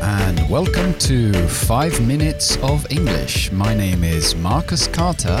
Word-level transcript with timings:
And 0.00 0.48
welcome 0.48 0.94
to 1.00 1.32
5 1.48 2.00
Minutes 2.00 2.56
of 2.62 2.86
English. 2.90 3.52
My 3.52 3.74
name 3.74 4.04
is 4.04 4.34
Marcus 4.36 4.88
Carter, 4.88 5.38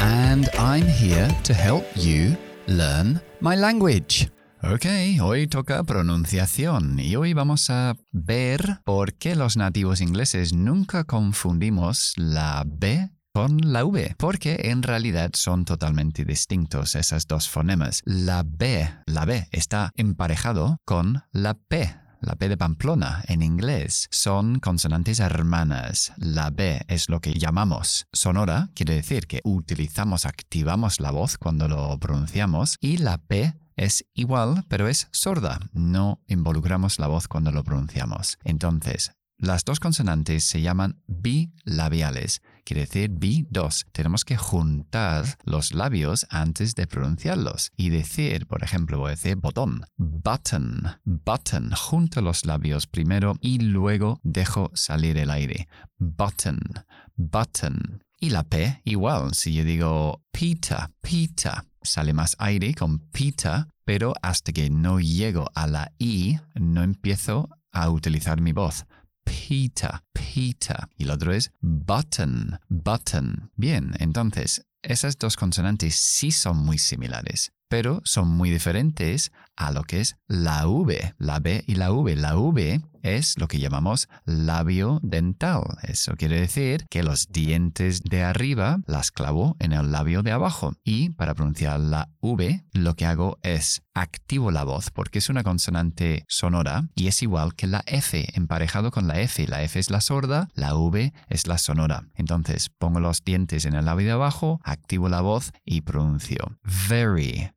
and 0.00 0.48
I'm 0.58 0.86
here 0.86 1.28
to 1.44 1.52
help 1.52 1.84
you 1.94 2.36
learn 2.66 3.20
my 3.40 3.56
language. 3.56 4.30
Ok, 4.62 4.86
hoy 5.20 5.48
toca 5.48 5.82
pronunciación 5.82 6.98
y 7.00 7.16
hoy 7.16 7.32
vamos 7.32 7.68
a 7.70 7.96
ver 8.12 8.80
por 8.84 9.14
qué 9.14 9.34
los 9.34 9.56
nativos 9.56 10.00
ingleses 10.00 10.52
nunca 10.52 11.04
confundimos 11.04 12.14
la 12.16 12.64
B 12.66 13.10
con 13.34 13.58
la 13.62 13.84
V, 13.84 14.14
porque 14.18 14.58
en 14.64 14.82
realidad 14.82 15.30
son 15.34 15.64
totalmente 15.64 16.24
distintos 16.24 16.94
esas 16.94 17.26
dos 17.26 17.48
fonemas. 17.48 18.02
La 18.04 18.44
B, 18.46 18.88
la 19.06 19.24
B 19.24 19.48
está 19.52 19.90
emparejado 19.96 20.78
con 20.84 21.22
la 21.32 21.54
P, 21.54 21.96
la 22.22 22.36
B 22.36 22.48
de 22.48 22.56
Pamplona 22.56 23.22
en 23.26 23.42
inglés 23.42 24.08
son 24.10 24.60
consonantes 24.60 25.20
hermanas. 25.20 26.12
La 26.16 26.50
B 26.50 26.80
es 26.88 27.08
lo 27.08 27.20
que 27.20 27.34
llamamos 27.34 28.06
sonora, 28.12 28.70
quiere 28.74 28.94
decir 28.94 29.26
que 29.26 29.40
utilizamos, 29.44 30.24
activamos 30.24 31.00
la 31.00 31.10
voz 31.10 31.36
cuando 31.36 31.68
lo 31.68 31.98
pronunciamos, 31.98 32.76
y 32.80 32.98
la 32.98 33.18
P 33.18 33.54
es 33.76 34.04
igual, 34.14 34.64
pero 34.68 34.88
es 34.88 35.08
sorda. 35.10 35.58
No 35.72 36.20
involucramos 36.28 36.98
la 36.98 37.08
voz 37.08 37.28
cuando 37.28 37.50
lo 37.50 37.64
pronunciamos. 37.64 38.38
Entonces, 38.44 39.12
las 39.42 39.64
dos 39.64 39.80
consonantes 39.80 40.44
se 40.44 40.62
llaman 40.62 41.02
bilabiales, 41.08 42.42
quiere 42.64 42.82
decir 42.82 43.10
bi-dos. 43.10 43.86
Tenemos 43.90 44.24
que 44.24 44.36
juntar 44.36 45.36
los 45.42 45.74
labios 45.74 46.26
antes 46.30 46.76
de 46.76 46.86
pronunciarlos 46.86 47.72
y 47.76 47.90
decir, 47.90 48.46
por 48.46 48.62
ejemplo, 48.62 48.98
voy 48.98 49.08
a 49.08 49.10
decir 49.16 49.34
botón, 49.34 49.84
button, 49.96 50.82
button. 51.04 51.72
Junto 51.72 52.20
los 52.20 52.46
labios 52.46 52.86
primero 52.86 53.34
y 53.40 53.58
luego 53.58 54.20
dejo 54.22 54.70
salir 54.74 55.18
el 55.18 55.28
aire. 55.28 55.66
Button, 55.98 56.60
button. 57.16 58.04
Y 58.20 58.30
la 58.30 58.44
P 58.44 58.80
igual, 58.84 59.34
si 59.34 59.54
yo 59.54 59.64
digo 59.64 60.22
pita, 60.30 60.92
pita, 61.00 61.66
sale 61.82 62.12
más 62.12 62.36
aire 62.38 62.74
con 62.74 63.00
pita, 63.10 63.66
pero 63.84 64.14
hasta 64.22 64.52
que 64.52 64.70
no 64.70 65.00
llego 65.00 65.50
a 65.56 65.66
la 65.66 65.90
I 65.98 66.38
no 66.54 66.84
empiezo 66.84 67.48
a 67.72 67.90
utilizar 67.90 68.40
mi 68.40 68.52
voz. 68.52 68.86
Peter, 69.24 70.02
Peter. 70.12 70.88
Y 70.96 71.04
el 71.04 71.10
otro 71.10 71.32
es 71.32 71.52
button, 71.60 72.58
button. 72.68 73.50
Bien, 73.56 73.92
entonces, 73.98 74.66
esas 74.82 75.18
dos 75.18 75.36
consonantes 75.36 75.94
sí 75.94 76.30
son 76.30 76.56
muy 76.58 76.78
similares, 76.78 77.52
pero 77.68 78.00
son 78.04 78.28
muy 78.28 78.50
diferentes 78.50 79.32
a 79.56 79.72
lo 79.72 79.84
que 79.84 80.00
es 80.00 80.16
la 80.26 80.66
V, 80.66 81.14
la 81.18 81.38
B 81.38 81.64
y 81.66 81.74
la 81.76 81.92
V. 81.92 82.16
La 82.16 82.36
V 82.36 82.82
es 83.02 83.38
lo 83.38 83.48
que 83.48 83.58
llamamos 83.58 84.08
labio 84.24 85.00
dental. 85.02 85.62
Eso 85.82 86.14
quiere 86.16 86.40
decir 86.40 86.86
que 86.88 87.02
los 87.02 87.28
dientes 87.28 88.02
de 88.02 88.22
arriba 88.22 88.78
las 88.86 89.10
clavo 89.10 89.56
en 89.58 89.72
el 89.72 89.92
labio 89.92 90.22
de 90.22 90.32
abajo. 90.32 90.72
Y 90.84 91.10
para 91.10 91.34
pronunciar 91.34 91.80
la 91.80 92.08
V, 92.20 92.64
lo 92.72 92.94
que 92.94 93.06
hago 93.06 93.38
es 93.42 93.82
activo 93.94 94.50
la 94.50 94.64
voz 94.64 94.90
porque 94.90 95.18
es 95.18 95.28
una 95.28 95.42
consonante 95.42 96.24
sonora 96.28 96.88
y 96.94 97.08
es 97.08 97.22
igual 97.22 97.54
que 97.54 97.66
la 97.66 97.82
F, 97.86 98.26
emparejado 98.34 98.90
con 98.90 99.06
la 99.06 99.20
F. 99.20 99.46
La 99.46 99.62
F 99.62 99.78
es 99.78 99.90
la 99.90 100.00
sorda, 100.00 100.48
la 100.54 100.74
V 100.74 101.12
es 101.28 101.46
la 101.46 101.58
sonora. 101.58 102.08
Entonces 102.14 102.70
pongo 102.70 103.00
los 103.00 103.24
dientes 103.24 103.64
en 103.64 103.74
el 103.74 103.84
labio 103.84 104.06
de 104.06 104.12
abajo, 104.12 104.60
activo 104.64 105.08
la 105.08 105.20
voz 105.20 105.52
y 105.64 105.82
pronuncio. 105.82 106.58
Very, 106.88 107.50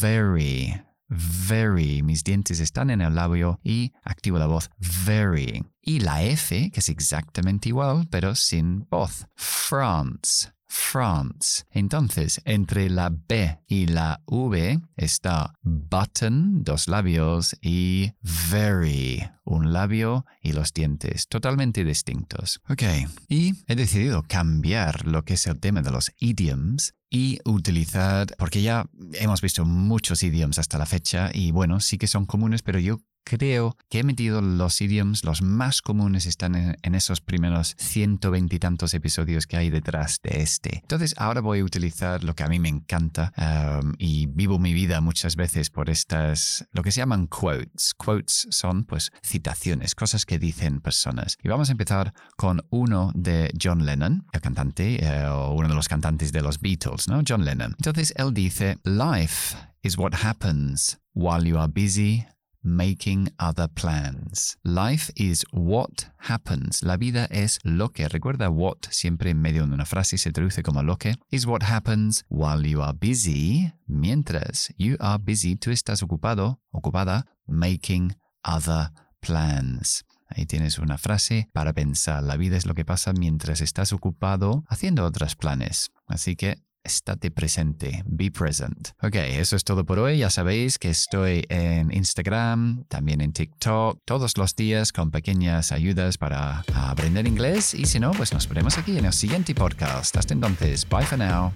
very 0.00 0.86
very. 1.08 2.02
Mis 2.02 2.24
dientes 2.24 2.60
están 2.60 2.90
en 2.90 3.00
el 3.00 3.14
labio 3.14 3.60
y 3.62 3.92
activo 4.02 4.38
la 4.38 4.46
voz 4.46 4.70
very. 5.06 5.64
Y 5.80 6.00
la 6.00 6.22
F, 6.22 6.70
que 6.70 6.80
es 6.80 6.88
exactamente 6.88 7.68
igual, 7.68 8.06
pero 8.10 8.34
sin 8.34 8.86
voz. 8.90 9.26
France. 9.34 10.50
France. 10.66 11.64
Entonces, 11.70 12.40
entre 12.44 12.90
la 12.90 13.10
B 13.10 13.60
y 13.66 13.86
la 13.86 14.20
V 14.26 14.80
está 14.96 15.54
button, 15.88 16.64
dos 16.64 16.88
labios, 16.88 17.56
y 17.60 18.12
very, 18.50 19.28
un 19.44 19.72
labio 19.72 20.26
y 20.42 20.52
los 20.52 20.72
dientes, 20.72 21.28
totalmente 21.28 21.84
distintos. 21.84 22.60
Ok, 22.68 22.82
y 23.28 23.54
he 23.66 23.76
decidido 23.76 24.22
cambiar 24.22 25.06
lo 25.06 25.24
que 25.24 25.34
es 25.34 25.46
el 25.46 25.60
tema 25.60 25.82
de 25.82 25.90
los 25.90 26.12
idioms 26.18 26.94
y 27.10 27.38
utilizar, 27.44 28.26
porque 28.38 28.62
ya 28.62 28.86
hemos 29.14 29.40
visto 29.40 29.64
muchos 29.64 30.22
idioms 30.22 30.58
hasta 30.58 30.78
la 30.78 30.86
fecha 30.86 31.30
y 31.32 31.50
bueno, 31.50 31.80
sí 31.80 31.98
que 31.98 32.06
son 32.06 32.26
comunes, 32.26 32.62
pero 32.62 32.78
yo 32.78 32.98
creo 33.26 33.76
que 33.90 33.98
he 33.98 34.04
metido 34.04 34.40
los 34.40 34.80
idioms, 34.80 35.24
los 35.24 35.42
más 35.42 35.82
comunes 35.82 36.26
están 36.26 36.54
en, 36.54 36.94
esos 36.94 37.20
primeros 37.20 37.74
120 37.78 38.56
y 38.56 38.58
tantos 38.58 38.94
episodios 38.94 39.46
que 39.46 39.56
hay 39.56 39.68
detrás 39.68 40.20
de 40.22 40.40
este. 40.40 40.78
Entonces 40.82 41.14
ahora 41.18 41.40
voy 41.40 41.58
a 41.58 41.64
utilizar 41.64 42.22
lo 42.22 42.34
que 42.34 42.44
a 42.44 42.48
mí 42.48 42.58
me 42.58 42.68
encanta 42.68 43.32
um, 43.36 43.94
y 43.98 44.26
vivo 44.26 44.58
mi 44.58 44.72
vida 44.72 45.00
muchas 45.00 45.34
veces 45.34 45.70
por 45.70 45.90
estas, 45.90 46.66
lo 46.72 46.82
que 46.82 46.92
se 46.92 47.00
llaman 47.00 47.26
quotes. 47.26 47.94
Quotes 47.94 48.46
son 48.50 48.84
pues 48.84 49.10
citaciones, 49.22 49.94
cosas 49.94 50.24
que 50.24 50.38
dicen 50.38 50.80
personas. 50.80 51.36
Y 51.42 51.48
vamos 51.48 51.68
a 51.68 51.72
empezar 51.72 52.14
con 52.36 52.64
uno 52.70 53.10
de 53.14 53.52
John 53.60 53.84
Lennon, 53.84 54.24
el 54.32 54.40
cantante 54.40 55.04
eh, 55.04 55.26
o 55.26 55.52
uno 55.52 55.68
de 55.68 55.74
los 55.74 55.88
cantantes 55.88 56.30
de 56.30 56.42
los 56.42 56.60
Beatles, 56.60 57.08
¿no? 57.08 57.22
John 57.26 57.44
Lennon. 57.44 57.74
Entonces 57.78 58.14
él 58.16 58.32
dice, 58.32 58.78
Life 58.84 59.56
is 59.82 59.98
what 59.98 60.14
happens 60.22 60.98
while 61.12 61.44
you 61.44 61.58
are 61.58 61.68
busy 61.68 62.24
making 62.66 63.32
other 63.38 63.68
plans. 63.68 64.58
Life 64.64 65.12
is 65.14 65.46
what 65.52 66.10
happens. 66.18 66.82
La 66.82 66.96
vida 66.96 67.26
es 67.30 67.60
lo 67.62 67.90
que. 67.90 68.08
Recuerda 68.08 68.50
what 68.50 68.88
siempre 68.90 69.30
en 69.30 69.40
medio 69.40 69.66
de 69.66 69.72
una 69.72 69.86
frase 69.86 70.18
se 70.18 70.32
traduce 70.32 70.62
como 70.62 70.82
lo 70.82 70.96
que. 70.96 71.14
Is 71.30 71.46
what 71.46 71.62
happens 71.62 72.24
while 72.28 72.68
you 72.68 72.82
are 72.82 72.92
busy. 72.92 73.72
Mientras 73.86 74.74
you 74.76 74.96
are 74.98 75.22
busy, 75.22 75.56
tú 75.56 75.70
estás 75.70 76.02
ocupado, 76.02 76.60
ocupada, 76.72 77.26
making 77.46 78.16
other 78.42 78.90
plans. 79.20 80.04
Ahí 80.28 80.44
tienes 80.44 80.78
una 80.78 80.98
frase 80.98 81.48
para 81.52 81.72
pensar. 81.72 82.22
La 82.22 82.36
vida 82.36 82.56
es 82.56 82.66
lo 82.66 82.74
que 82.74 82.84
pasa 82.84 83.12
mientras 83.12 83.60
estás 83.60 83.92
ocupado 83.92 84.64
haciendo 84.68 85.04
otros 85.04 85.36
planes. 85.36 85.92
Así 86.08 86.34
que 86.34 86.58
estate 86.86 87.30
presente, 87.30 88.02
be 88.06 88.30
present. 88.30 88.90
Ok, 89.02 89.16
eso 89.16 89.56
es 89.56 89.64
todo 89.64 89.84
por 89.84 89.98
hoy. 89.98 90.18
Ya 90.18 90.30
sabéis 90.30 90.78
que 90.78 90.90
estoy 90.90 91.44
en 91.48 91.92
Instagram, 91.92 92.84
también 92.88 93.20
en 93.20 93.32
TikTok, 93.32 94.00
todos 94.04 94.38
los 94.38 94.56
días 94.56 94.92
con 94.92 95.10
pequeñas 95.10 95.72
ayudas 95.72 96.16
para 96.16 96.64
aprender 96.74 97.26
inglés. 97.26 97.74
Y 97.74 97.86
si 97.86 98.00
no, 98.00 98.12
pues 98.12 98.32
nos 98.32 98.48
veremos 98.48 98.78
aquí 98.78 98.96
en 98.96 99.04
el 99.04 99.12
siguiente 99.12 99.54
podcast. 99.54 100.16
Hasta 100.16 100.32
entonces, 100.32 100.88
bye 100.88 101.04
for 101.04 101.18
now. 101.18 101.52